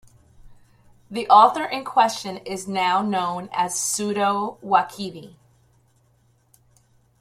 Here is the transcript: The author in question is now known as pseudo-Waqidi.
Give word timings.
The 1.11 1.29
author 1.29 1.63
in 1.63 1.83
question 1.85 2.37
is 2.37 2.67
now 2.67 3.03
known 3.03 3.49
as 3.53 3.79
pseudo-Waqidi. 3.79 5.35